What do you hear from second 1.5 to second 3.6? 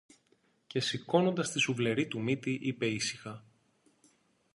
τη σουβλερή του μύτη είπε ήσυχα: